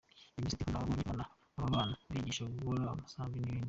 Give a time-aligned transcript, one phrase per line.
[0.35, 1.03] Yagize ati “Nk’ubu nabanye
[1.53, 3.59] n’aba bana, mbigisha kuboha umusambi n’ibindi.